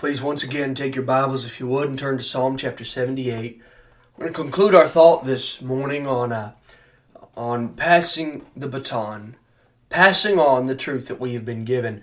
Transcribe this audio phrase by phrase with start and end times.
[0.00, 3.60] Please once again take your Bibles, if you would, and turn to Psalm chapter 78.
[4.16, 6.52] We're going to conclude our thought this morning on uh,
[7.36, 9.36] on passing the baton,
[9.90, 12.00] passing on the truth that we have been given.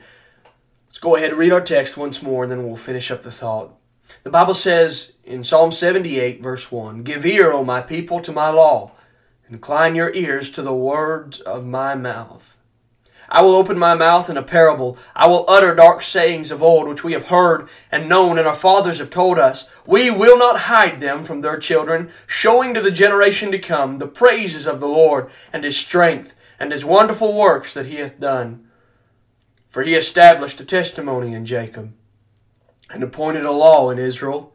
[0.85, 3.31] Let's go ahead and read our text once more, and then we'll finish up the
[3.31, 3.75] thought.
[4.21, 8.51] The Bible says in Psalm 78, verse 1 Give ear, O my people, to my
[8.51, 8.91] law,
[9.49, 12.56] incline your ears to the words of my mouth.
[13.29, 14.97] I will open my mouth in a parable.
[15.15, 18.55] I will utter dark sayings of old, which we have heard and known, and our
[18.55, 19.67] fathers have told us.
[19.85, 24.07] We will not hide them from their children, showing to the generation to come the
[24.07, 28.67] praises of the Lord, and his strength, and his wonderful works that he hath done.
[29.69, 31.93] For he established a testimony in Jacob,
[32.89, 34.53] and appointed a law in Israel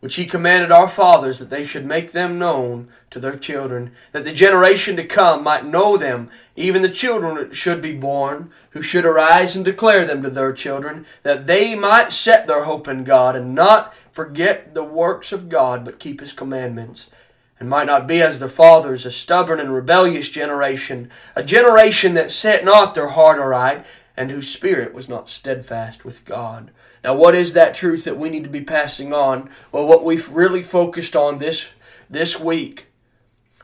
[0.00, 4.24] which he commanded our fathers that they should make them known to their children, that
[4.24, 8.82] the generation to come might know them, even the children that should be born, who
[8.82, 13.02] should arise and declare them to their children, that they might set their hope in
[13.02, 17.10] God, and not forget the works of God, but keep his commandments,
[17.58, 22.30] and might not be as their fathers, a stubborn and rebellious generation, a generation that
[22.30, 23.84] set not their heart aright,
[24.16, 26.70] and whose spirit was not steadfast with God.
[27.08, 29.48] Now, what is that truth that we need to be passing on?
[29.72, 31.70] Well, what we've really focused on this
[32.10, 32.88] this week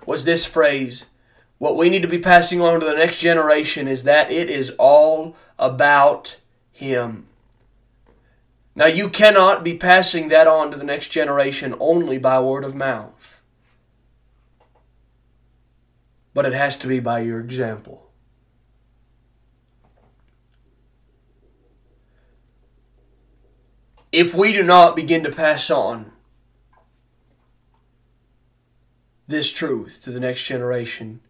[0.06, 1.04] was this phrase.
[1.58, 4.70] What we need to be passing on to the next generation is that it is
[4.78, 6.40] all about
[6.72, 7.26] Him.
[8.74, 12.74] Now, you cannot be passing that on to the next generation only by word of
[12.74, 13.42] mouth,
[16.32, 18.03] but it has to be by your example.
[24.14, 26.12] If we do not begin to pass on
[29.26, 31.20] this truth to the next generation,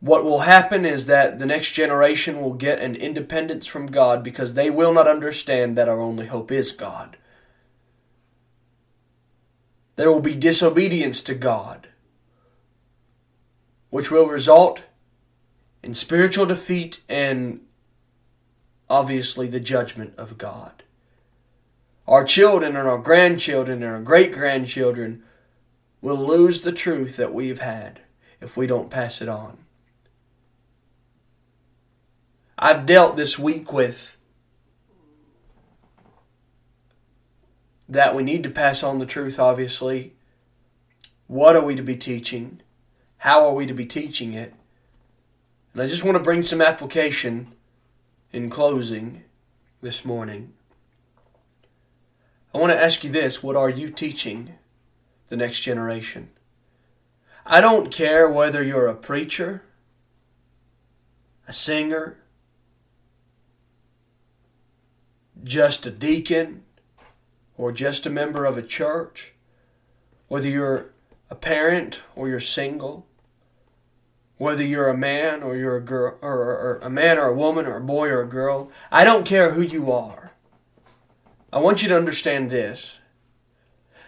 [0.00, 4.54] what will happen is that the next generation will get an independence from God because
[4.54, 7.18] they will not understand that our only hope is God.
[9.96, 11.88] There will be disobedience to God,
[13.90, 14.82] which will result
[15.82, 17.60] in spiritual defeat and
[18.90, 20.82] obviously the judgment of God.
[22.06, 25.22] Our children and our grandchildren and our great grandchildren
[26.00, 28.00] will lose the truth that we've had
[28.40, 29.58] if we don't pass it on.
[32.58, 34.16] I've dealt this week with
[37.88, 40.14] that we need to pass on the truth, obviously.
[41.26, 42.60] What are we to be teaching?
[43.18, 44.54] How are we to be teaching it?
[45.72, 47.52] And I just want to bring some application
[48.32, 49.24] in closing
[49.80, 50.52] this morning,
[52.54, 54.54] I want to ask you this what are you teaching
[55.28, 56.30] the next generation?
[57.46, 59.62] I don't care whether you're a preacher,
[61.46, 62.18] a singer,
[65.42, 66.64] just a deacon,
[67.56, 69.32] or just a member of a church,
[70.28, 70.90] whether you're
[71.30, 73.07] a parent or you're single,
[74.38, 77.66] whether you're a man or you're a girl or, or, a man or a woman
[77.66, 80.32] or a boy or a girl i don't care who you are.
[81.52, 82.98] I want you to understand this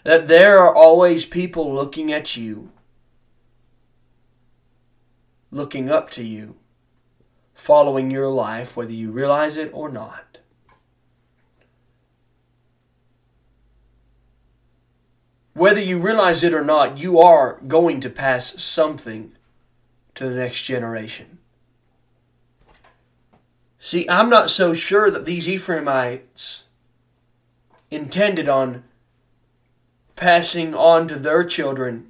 [0.05, 2.71] that there are always people looking at you
[5.51, 6.57] looking up to you
[7.55, 10.39] following your life whether you realize it or not.
[15.53, 19.33] Whether you realize it or not you are going to pass something
[20.21, 21.39] to the next generation.
[23.79, 26.65] See, I'm not so sure that these Ephraimites
[27.91, 28.85] intended on
[30.17, 32.09] passing on to their children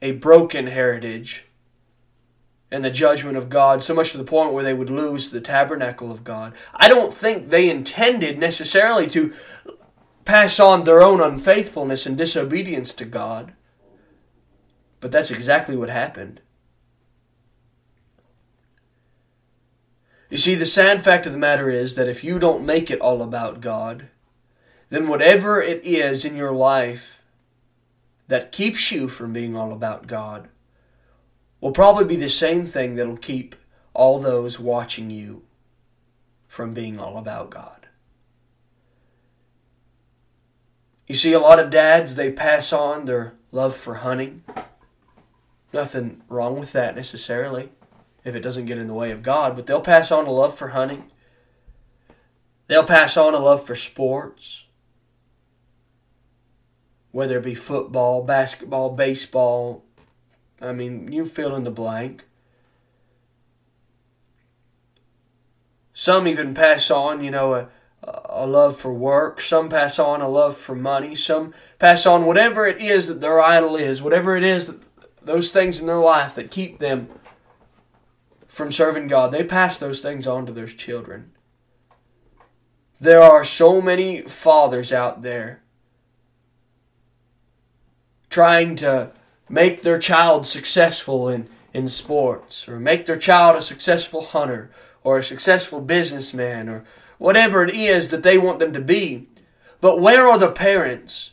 [0.00, 1.44] a broken heritage
[2.70, 5.42] and the judgment of God, so much to the point where they would lose the
[5.42, 6.54] tabernacle of God.
[6.72, 9.34] I don't think they intended necessarily to
[10.24, 13.52] pass on their own unfaithfulness and disobedience to God.
[15.00, 16.40] But that's exactly what happened.
[20.28, 23.00] You see, the sad fact of the matter is that if you don't make it
[23.00, 24.08] all about God,
[24.88, 27.20] then whatever it is in your life
[28.28, 30.48] that keeps you from being all about God
[31.60, 33.56] will probably be the same thing that'll keep
[33.92, 35.42] all those watching you
[36.46, 37.88] from being all about God.
[41.08, 44.44] You see, a lot of dads, they pass on their love for hunting.
[45.72, 47.70] Nothing wrong with that necessarily,
[48.24, 50.56] if it doesn't get in the way of God, but they'll pass on a love
[50.56, 51.04] for hunting.
[52.66, 54.66] They'll pass on a love for sports,
[57.12, 59.84] whether it be football, basketball, baseball.
[60.60, 62.26] I mean, you fill in the blank.
[65.92, 67.68] Some even pass on, you know, a,
[68.02, 69.40] a love for work.
[69.40, 71.14] Some pass on a love for money.
[71.14, 74.89] Some pass on whatever it is that their idol is, whatever it is that
[75.22, 77.08] those things in their life that keep them
[78.48, 79.32] from serving God.
[79.32, 81.32] They pass those things on to their children.
[83.00, 85.62] There are so many fathers out there
[88.28, 89.12] trying to
[89.48, 94.70] make their child successful in, in sports, or make their child a successful hunter,
[95.02, 96.84] or a successful businessman, or
[97.18, 99.28] whatever it is that they want them to be.
[99.80, 101.32] But where are the parents?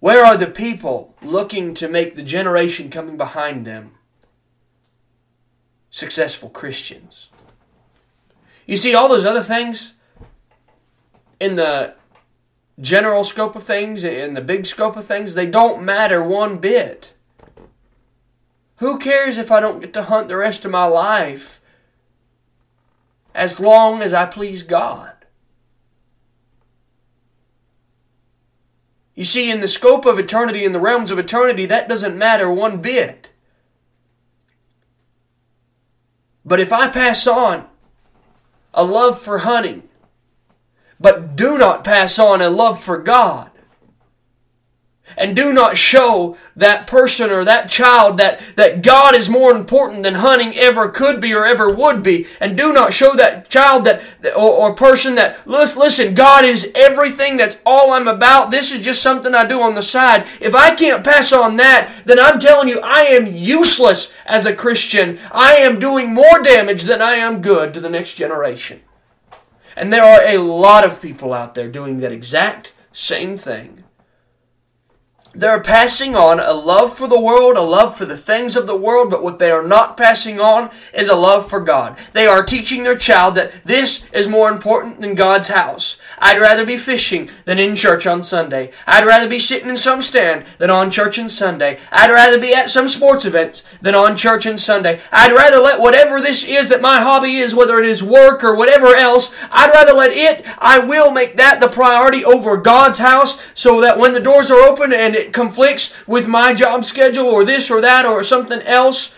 [0.00, 3.92] Where are the people looking to make the generation coming behind them
[5.90, 7.28] successful Christians?
[8.66, 9.94] You see, all those other things
[11.40, 11.94] in the
[12.80, 17.14] general scope of things, in the big scope of things, they don't matter one bit.
[18.76, 21.60] Who cares if I don't get to hunt the rest of my life
[23.34, 25.17] as long as I please God?
[29.18, 32.48] You see, in the scope of eternity, in the realms of eternity, that doesn't matter
[32.48, 33.32] one bit.
[36.44, 37.66] But if I pass on
[38.72, 39.88] a love for hunting,
[41.00, 43.50] but do not pass on a love for God,
[45.16, 50.02] and do not show that person or that child that, that God is more important
[50.02, 52.26] than hunting ever could be or ever would be.
[52.40, 54.02] And do not show that child that
[54.36, 57.36] or, or person that listen, God is everything.
[57.36, 58.50] That's all I'm about.
[58.50, 60.26] This is just something I do on the side.
[60.40, 64.54] If I can't pass on that, then I'm telling you, I am useless as a
[64.54, 65.18] Christian.
[65.32, 68.80] I am doing more damage than I am good to the next generation.
[69.76, 73.84] And there are a lot of people out there doing that exact same thing.
[75.34, 78.76] They're passing on a love for the world, a love for the things of the
[78.76, 81.98] world, but what they are not passing on is a love for God.
[82.14, 85.98] They are teaching their child that this is more important than God's house.
[86.18, 88.72] I'd rather be fishing than in church on Sunday.
[88.86, 91.78] I'd rather be sitting in some stand than on church on Sunday.
[91.92, 95.00] I'd rather be at some sports events than on church on Sunday.
[95.12, 98.56] I'd rather let whatever this is that my hobby is, whether it is work or
[98.56, 103.38] whatever else, I'd rather let it, I will make that the priority over God's house
[103.54, 107.44] so that when the doors are open and it conflicts with my job schedule or
[107.44, 109.14] this or that or something else,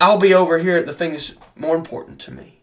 [0.00, 2.60] I'll be over here at the things more important to me.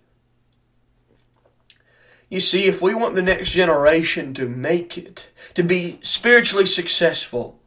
[2.30, 7.60] You see, if we want the next generation to make it, to be spiritually successful,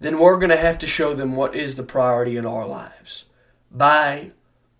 [0.00, 3.26] then we're going to have to show them what is the priority in our lives
[3.70, 4.30] by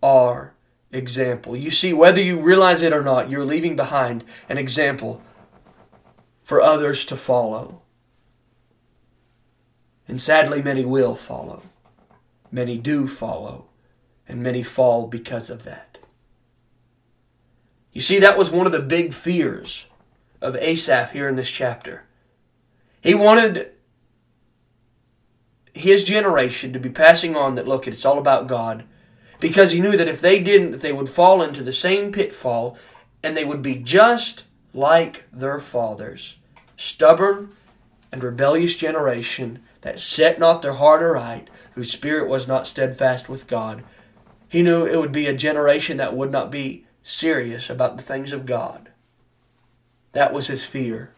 [0.03, 0.55] our
[0.91, 1.57] example.
[1.57, 5.23] You see, whether you realize it or not, you're leaving behind an example
[6.47, 7.83] for others to follow.
[10.07, 11.63] And sadly, many will follow.
[12.53, 13.65] Many do follow,
[14.29, 15.99] and many fall because of that.
[17.93, 19.87] You see, that was one of the big fears
[20.41, 22.05] of Asaph here in this chapter.
[23.00, 23.73] He wanted
[25.75, 28.85] his generation to be passing on that look, it's all about God,
[29.41, 32.79] because he knew that if they didn't, that they would fall into the same pitfall
[33.25, 34.45] and they would be just
[34.76, 36.37] like their fathers,
[36.76, 37.50] stubborn
[38.12, 43.49] and rebellious generation that set not their heart aright, whose spirit was not steadfast with
[43.49, 43.83] God.
[44.49, 48.33] He knew it would be a generation that would not be serious about the things
[48.33, 48.90] of God.
[50.12, 51.12] That was his fear.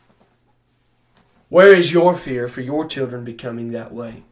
[1.48, 4.24] Where is your fear for your children becoming that way?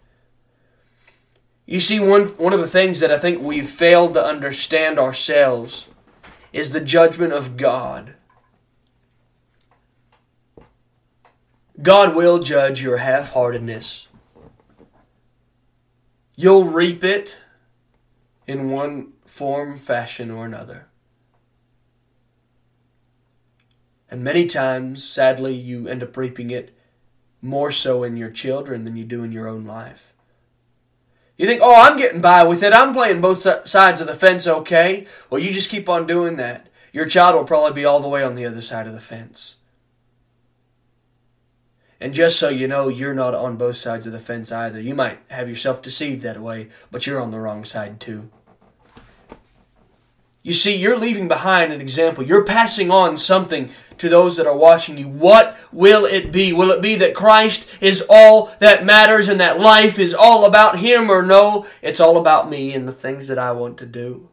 [1.64, 5.86] You see, one, one of the things that I think we've failed to understand ourselves
[6.52, 8.15] is the judgment of God.
[11.80, 14.08] God will judge your half heartedness.
[16.34, 17.36] You'll reap it
[18.46, 20.88] in one form, fashion, or another.
[24.10, 26.76] And many times, sadly, you end up reaping it
[27.42, 30.12] more so in your children than you do in your own life.
[31.36, 32.72] You think, oh, I'm getting by with it.
[32.72, 35.06] I'm playing both sides of the fence okay.
[35.28, 36.68] Well, you just keep on doing that.
[36.92, 39.56] Your child will probably be all the way on the other side of the fence.
[42.00, 44.80] And just so you know, you're not on both sides of the fence either.
[44.80, 48.30] You might have yourself deceived that way, but you're on the wrong side too.
[50.42, 52.22] You see, you're leaving behind an example.
[52.22, 55.08] You're passing on something to those that are watching you.
[55.08, 56.52] What will it be?
[56.52, 60.78] Will it be that Christ is all that matters and that life is all about
[60.78, 64.28] Him, or no, it's all about me and the things that I want to do?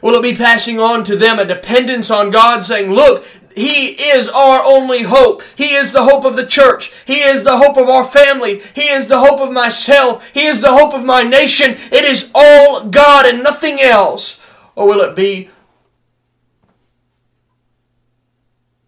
[0.00, 4.28] Will it be passing on to them a dependence on God, saying, Look, He is
[4.28, 5.42] our only hope.
[5.56, 6.92] He is the hope of the church.
[7.06, 8.60] He is the hope of our family.
[8.74, 10.28] He is the hope of myself.
[10.32, 11.72] He is the hope of my nation.
[11.72, 14.38] It is all God and nothing else.
[14.74, 15.50] Or will it be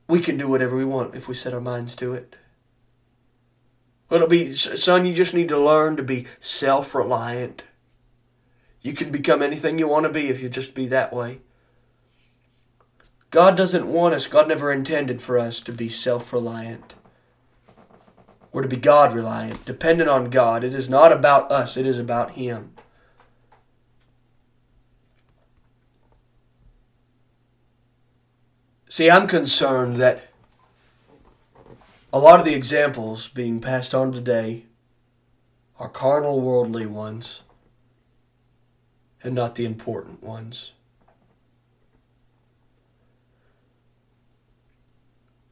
[0.08, 2.36] we can do whatever we want if we set our minds to it?
[4.10, 7.64] Will it be, son, you just need to learn to be self reliant?
[8.82, 11.40] You can become anything you want to be if you just be that way.
[13.34, 16.94] God doesn't want us, God never intended for us to be self reliant.
[18.52, 20.62] We're to be God reliant, dependent on God.
[20.62, 22.74] It is not about us, it is about Him.
[28.88, 30.28] See, I'm concerned that
[32.12, 34.66] a lot of the examples being passed on today
[35.80, 37.42] are carnal, worldly ones
[39.24, 40.73] and not the important ones.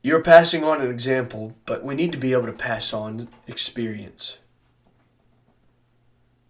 [0.02, 4.38] You're passing on an example, but we need to be able to pass on experience.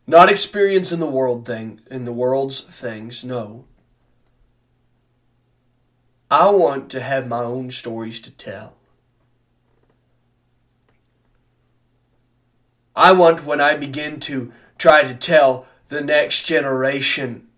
[0.06, 3.66] Not experience in the world thing, in the world's things, no.
[6.30, 8.74] I want to have my own stories to tell.
[12.96, 17.48] I want when I begin to try to tell the next generation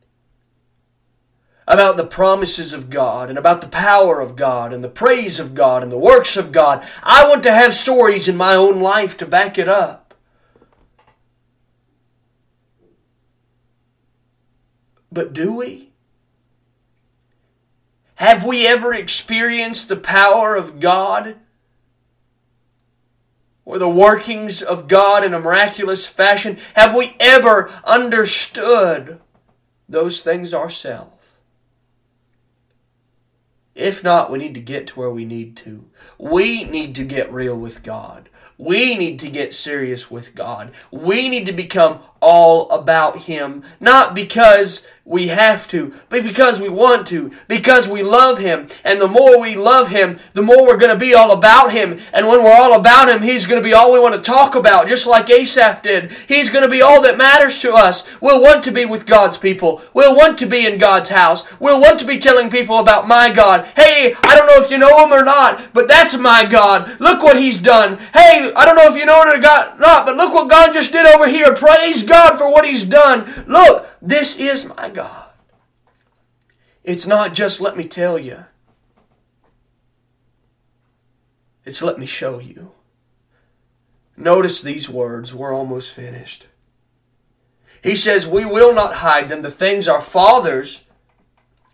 [1.67, 5.55] about the promises of God and about the power of God and the praise of
[5.55, 6.87] God and the works of God.
[7.03, 10.15] I want to have stories in my own life to back it up.
[15.11, 15.93] But do we?
[18.17, 21.37] Have we ever experienced the power of God?
[23.65, 26.59] Or the workings of God in a miraculous fashion?
[26.75, 29.21] Have we ever understood
[29.89, 31.14] those things ourselves?
[33.75, 35.85] If not, we need to get to where we need to.
[36.19, 38.29] We need to get real with God.
[38.57, 40.73] We need to get serious with God.
[40.93, 43.63] We need to become all about Him.
[43.79, 48.69] Not because we have to, but because we want to, because we love Him.
[48.85, 51.99] And the more we love Him, the more we're going to be all about Him.
[52.15, 54.55] And when we're all about Him, He's going to be all we want to talk
[54.55, 56.11] about, just like Asaph did.
[56.27, 58.19] He's going to be all that matters to us.
[58.23, 59.83] We'll want to be with God's people.
[59.93, 61.61] We'll want to be in God's house.
[61.61, 63.67] We'll want to be telling people about my God.
[63.77, 66.99] Hey, I don't know if you know Him or not, but that's my God.
[66.99, 67.99] Look what He's done.
[68.15, 70.93] Hey, I don't know if you know it or not, but look what God just
[70.93, 71.55] did over here.
[71.55, 73.29] Praise God for what He's done.
[73.49, 75.31] Look, this is my God.
[76.85, 78.45] It's not just let me tell you,
[81.65, 82.73] it's let me show you.
[84.17, 85.35] Notice these words.
[85.35, 86.47] We're almost finished.
[87.83, 90.83] He says, We will not hide them, the things our fathers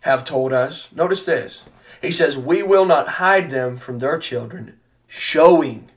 [0.01, 0.89] have told us.
[0.91, 1.63] Notice this.
[2.01, 5.91] He says, We will not hide them from their children, showing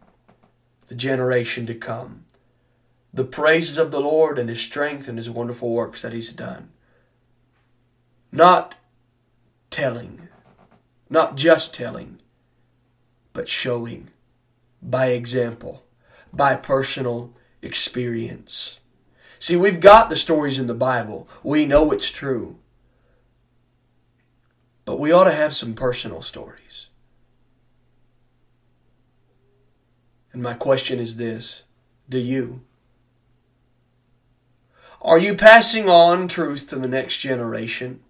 [0.89, 2.24] the generation to come
[3.15, 6.71] the praises of the Lord and his strength and his wonderful works that he's done.
[8.33, 8.75] Not
[9.71, 10.29] telling,
[11.09, 12.21] not just telling,
[13.33, 14.11] but showing
[14.83, 15.85] by example,
[16.33, 18.81] by personal experience.
[19.39, 21.29] See, we've got the stories in the Bible.
[21.45, 22.59] We know it's true.
[24.85, 26.89] But we ought to have some personal stories.
[30.33, 31.63] And my question is this
[32.09, 32.63] Do you?
[35.05, 38.01] Are you passing on truth to the next generation?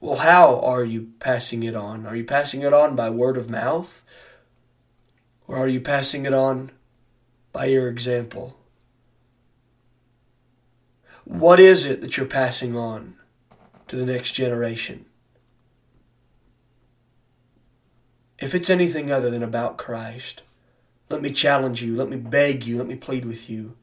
[0.00, 2.06] Well, how are you passing it on?
[2.06, 4.02] Are you passing it on by word of mouth?
[5.46, 6.70] Or are you passing it on
[7.52, 8.56] by your example?
[11.24, 13.16] What is it that you're passing on
[13.88, 15.04] to the next generation?
[18.38, 20.42] If it's anything other than about Christ,
[21.10, 23.76] let me challenge you, let me beg you, let me plead with you.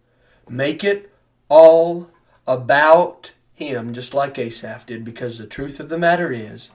[0.50, 1.12] Make it
[1.55, 2.10] all
[2.48, 6.72] about him, just like Asaph did, because the truth of the matter is,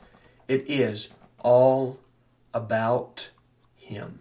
[0.46, 1.08] it is
[1.40, 1.98] all
[2.54, 3.30] about
[3.74, 4.20] him.